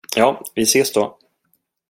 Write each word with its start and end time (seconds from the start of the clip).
Ja, 0.15 0.37
vi 0.55 0.61
ses 0.65 0.93
då. 0.93 1.17